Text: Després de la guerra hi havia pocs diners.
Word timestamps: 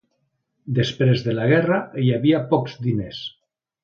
Després 0.77 1.21
de 1.27 1.35
la 1.39 1.45
guerra 1.53 1.77
hi 2.05 2.09
havia 2.17 2.39
pocs 2.55 2.77
diners. 2.87 3.21